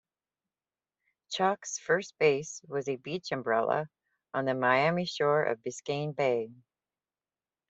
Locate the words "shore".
5.05-5.43